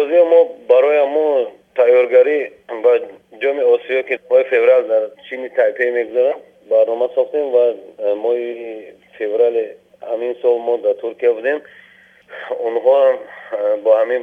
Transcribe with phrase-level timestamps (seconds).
[0.00, 1.26] бозио мо барои мо
[1.78, 2.38] тайёргарӣ
[2.84, 2.92] ба
[3.42, 6.36] ҷоми осиё ки моҳи феврал дар чини тайпе мегузарад
[6.70, 7.64] барнома сохтем ва
[8.24, 8.48] моҳи
[9.18, 9.64] феврали
[10.10, 11.58] ҳамин сол мо дар туркия будем
[12.68, 13.14] онҳоам
[13.84, 14.22] бо ҳамин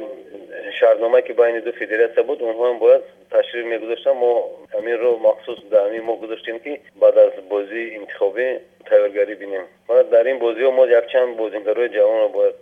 [0.78, 4.32] шартномае ки байни ду федератсия буд онҳоам бояд ташриф мегузоштанд мо
[4.76, 6.72] ҳаминро махсус дар ҳамин мо гузоштем ки
[7.02, 8.46] баъд аз бозии интихобӣ
[8.88, 12.56] тайёргарӣ бинем ва дар ин бозиҳо мо якчанд бозигарои ҷавонро бояд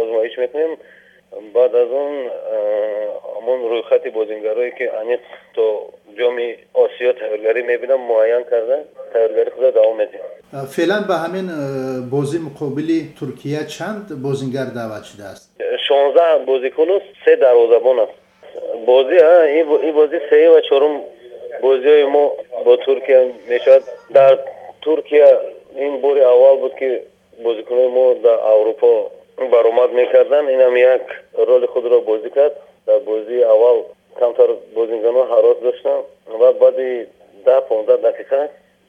[0.00, 0.72] озмоиш мекунем
[1.54, 2.14] баъд аз он
[3.34, 5.22] ҳамон рӯйхати бозингарое ки аниқ
[5.54, 5.64] то
[6.18, 6.48] ҷоми
[6.84, 8.76] осиё тайёргарӣ мебинам муайян карда
[9.12, 10.26] тайёргарӣ худа давом медиҳем
[10.76, 11.46] феълан ба ҳамин
[12.14, 15.42] бозӣ муқобили туркия чанд бозингар даъват шудааст
[15.86, 18.16] шонздаҳ бозикуну се дарвозабон аст
[18.90, 19.18] бозӣ
[19.58, 20.94] ин бозӣ сею ва чорум
[21.64, 22.24] бозиҳои мо
[22.64, 23.82] бо туркия мешавад
[24.16, 24.32] дар
[24.84, 25.28] туркия
[25.86, 26.88] ин бори аввал буд ки
[27.44, 30.50] бозикунои мо дар аврупо баромад мекарданд.
[30.50, 32.54] Инам як роли худро бозӣ кард.
[32.86, 33.86] Дар бозии аввал
[34.18, 36.04] камтар бозингаро ҳарос доштанд
[36.40, 37.06] ва баъди
[37.46, 38.40] даҳ понздаҳ дақиқа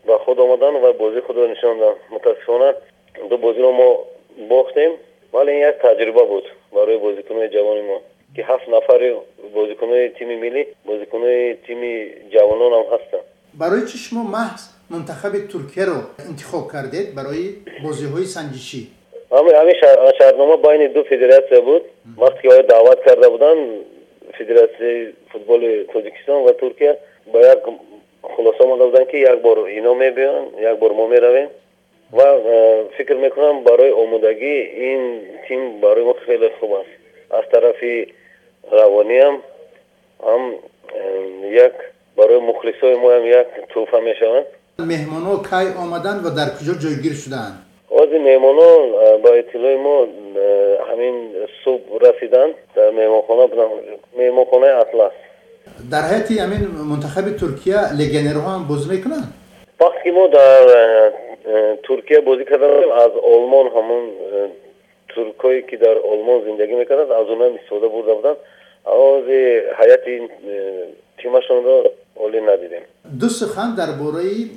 [0.08, 2.76] ба худ омаданд ва бозии худро нишонданд мутаассифона
[3.30, 3.90] ду бозиро мо
[4.38, 4.92] бохтем
[5.32, 7.98] вале ин як таҷриба буд барои бозикунои ҷавони мо
[8.36, 9.10] ки ҳафт нафари
[9.54, 11.92] бозикунои тими миллӣ бозикунои тими
[12.34, 13.26] ҷавононам ҳастанд.
[13.54, 17.08] Барои чӣ шумо маҳз мунтахаби туркияро интихоб кардед?
[17.18, 17.46] Барои
[17.86, 18.82] бозиҳои санҷишӣ
[19.34, 19.76] ҳамин
[20.18, 21.84] шартнома байни ду федератсия буд.
[22.18, 23.86] Вақте ки оё даъват карда буданд
[24.38, 26.98] федератсияи футболи тоҷикистон ва туркия
[27.34, 27.60] ба як
[28.22, 31.50] хулоса омада буданд ки як бор ино мебиёнд як бор мо меравем.
[32.12, 32.28] Ва
[32.98, 34.56] фикр мекунам барои омодагӣ
[34.92, 35.02] ин
[35.48, 36.90] тим барои мо хеле хуб аст.
[37.30, 38.14] Аз тарафи
[38.72, 39.42] равониам
[40.20, 40.56] ҳам
[41.52, 41.74] як
[42.18, 44.46] барои мухлисои моам як тӯҳфа мешавад
[44.80, 47.56] меҳмонҳо кай омаданд ва дар куҷо ҷойгир шуданд
[48.14, 48.72] ҳозир меҳмонҳо
[49.24, 49.96] ба иттилои мо
[50.90, 51.16] ҳамин
[51.64, 53.72] субҳ расиданд дар меҳмонхона буданд
[54.20, 55.14] меҳмонхонаи атлас.
[55.92, 59.26] Дар ҳайати ҳамин мунтахаби туркия легионерҳо ҳам бозӣ мекунанд?
[59.82, 60.64] Вақте ки мо дар
[61.88, 64.04] туркия бозӣ кардам аз олмон ҳамон
[65.14, 68.40] туркое ки дар олмон зиндагӣ мекарданд аз онҳоам истифода бурда буданд.
[68.86, 69.42] Ҳози
[69.80, 70.14] ҳайати
[71.20, 71.78] тимашонро
[72.16, 72.84] олӣ надидем.
[73.22, 74.52] Ду сухан дар бораи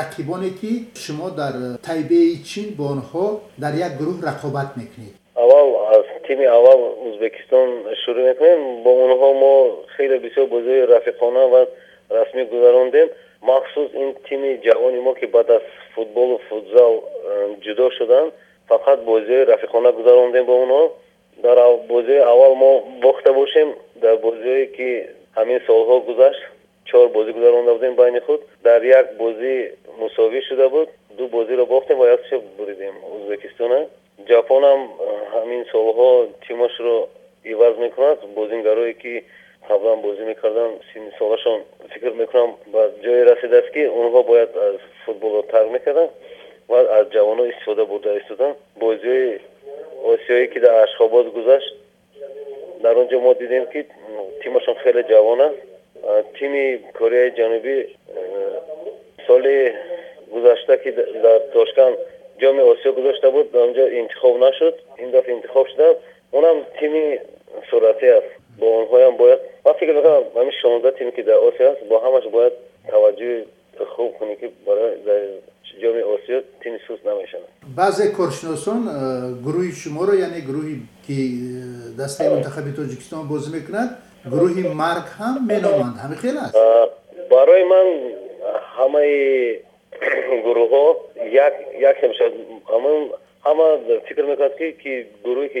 [0.00, 0.72] рақибоне ки
[1.04, 1.54] шумо дар
[1.86, 3.26] тайбеи чин бо онҳо
[3.58, 5.14] дар як гурӯҳ рақобат мекунед.
[5.34, 7.68] Аввал аз тими аввал ӯзбекистон
[8.02, 8.60] шурӯъ мекунем.
[8.84, 9.54] Бо онҳо мо
[9.96, 11.60] хеле бисёр бозиҳои рафиқона ва
[12.16, 13.08] расмӣ гузарондем.
[13.42, 15.62] Махсус ин тими ҷавони мо ки баъд аз
[15.94, 16.94] футболу футзал
[17.64, 18.32] ҷудо шуданд
[18.70, 20.82] фақат бозиҳои рафиқона гузарондем бо онҳо.
[21.44, 21.58] Дар
[21.92, 22.70] бозиҳои аввал мо
[23.02, 23.68] бохта бошем
[24.02, 24.88] дар бозиҳое ки
[25.38, 26.42] ҳамин солҳо гузашт
[26.84, 31.98] чор бозӣ гузаронда будем байни худ дар як бозӣ мусовӣ шуда буд ду бозиро бохтем
[31.98, 33.86] ва якчо буридем ӯзбекистона
[34.28, 34.80] ҷапонам
[35.34, 36.10] ҳамин солҳо
[36.46, 37.08] тимашро
[37.44, 39.24] иваз мекунад бозингарое ки
[39.68, 41.62] қаблан бозӣ мекарданд синни солашон
[41.92, 46.10] фикр мекунам ба ҷое расидааст ки онҳо бояд аз футболро тарк мекарданд
[46.68, 49.40] ва аз ҷавонҳо истифода бурда истоданд бозиҳои
[50.12, 51.74] осиёе ки дар ашхобод гузашт
[52.82, 53.80] дар он ҷо мо дидем ки
[54.42, 55.73] тимашон хеле ҷавон аст
[56.38, 56.64] тими
[56.98, 57.76] кореяи ҷанубӣ
[59.26, 59.58] соли
[60.32, 60.90] гузашта ки
[61.24, 61.92] дар тошкан
[62.40, 65.88] ҷоми осиё гузошта буд дар онҷо интихоб нашуд ин дафъа интихоб шуда
[66.32, 67.20] онам тими
[67.70, 69.40] суръатӣ аст бо онҳоям бояд.
[69.64, 72.54] Ман фикр мекунам ҳамин шонздаҳ тиме ки дар осиё аст бо ҳамаш бояд
[72.92, 73.44] таваҷҷӯҳи
[73.94, 74.94] хуб кунӣ ки барои
[75.82, 77.48] ҷоми осиё тими суст намешавад.
[77.80, 78.80] Баъзе коршиносон
[79.46, 80.76] гурӯҳи шуморо яъне гурӯҳи
[81.06, 81.16] ки
[82.00, 83.90] дастаи мунтахаби тоҷикистон бозӣ мекунад
[84.32, 86.54] гурӯҳи марг ҳам меноманд ҳамин хел аст
[87.34, 87.88] барои ман
[88.76, 89.14] ҳамаи
[90.46, 90.84] гурӯҳҳо
[91.90, 92.34] як мешавад
[93.46, 93.66] ҳама
[94.06, 94.52] фикр мекунад
[94.82, 94.92] ки
[95.26, 95.60] гурӯҳе ки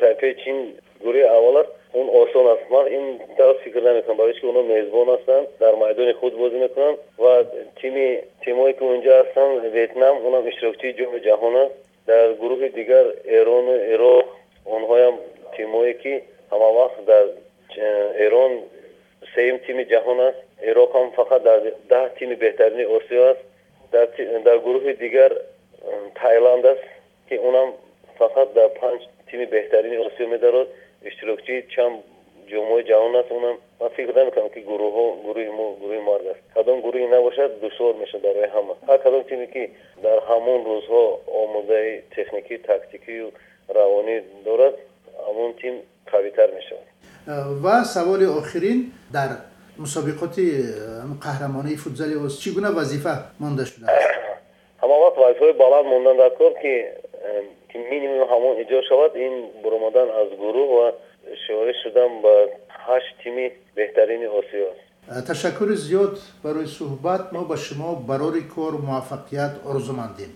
[0.00, 0.56] тайпаи чин
[1.04, 3.04] гурӯҳи аввал аст он осон аст ман ин
[3.38, 7.34] тавр фикр намекунам барои ки онҳо мезбон ҳастанд дар майдони худ бозӣ мекунанд ва
[7.80, 8.06] тими
[8.44, 11.74] тимҳое ки онҷо ҳастанд ветнам онам иштирокчии ҷоми ҷаҳон аст
[12.10, 13.06] дар гурӯҳи дигар
[13.38, 14.26] эрону ироқ
[14.76, 15.14] онҳоям
[15.56, 16.12] тимҳое ки
[16.52, 17.24] ҳамавақт дар
[18.26, 18.52] эрон
[19.34, 20.40] сеюм тими ҷаҳон аст.
[20.70, 21.58] Ироқ ҳам фақат дар
[21.92, 23.42] даҳ тими беҳтарини осиё аст.
[24.46, 25.30] Дар гурӯҳи дигар
[26.20, 26.84] тайланд аст
[27.28, 27.68] ки онам
[28.20, 30.68] фақат дар панҷ тими беҳтарини осиё медарод
[31.08, 31.96] иштирокчии чанд
[32.50, 36.42] ҷомоаи ҷаҳон аст онам ман фикр намекунам ки гурӯҳҳо гурӯҳи мо гурӯҳи марг аст.
[36.56, 38.74] Кадом гурӯҳе набошад душвор мешавад барои ҳама.
[38.88, 39.62] Ҳар кадом тиме ки
[40.06, 41.04] дар ҳамон рӯзҳо
[41.42, 43.26] омодаи техникӣ тактикию
[43.78, 44.16] равонӣ
[44.46, 44.74] дорад
[45.26, 45.74] ҳамон тим
[46.12, 46.86] қавитар мешавад
[47.28, 49.30] ва саволи охирин дар
[49.78, 50.44] мусобиқоти
[51.24, 54.00] қаҳрамонии футзали оз чӣ гуна вазифа монда шудааст
[54.82, 56.74] ҳамавақт вазифаҳои баланд мондан дар кор ки
[57.92, 60.86] минимум ҳамон иҷод шавад ин буромадан аз гурӯҳ ва
[61.44, 62.34] шиорӣ шуда ҳам ба
[62.86, 63.44] ҳашт тими
[63.76, 64.82] беҳтарини осиё аст.
[65.28, 66.14] Ташаккури зиёд
[66.44, 70.32] барои суҳбат мо ба шумо барори кор муваффақият орзумандем